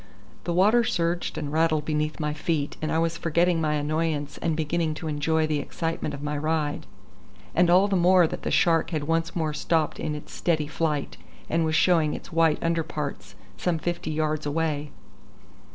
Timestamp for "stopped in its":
9.53-10.33